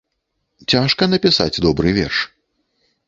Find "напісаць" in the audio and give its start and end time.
1.13-1.61